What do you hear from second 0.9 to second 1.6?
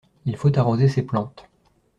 plantes.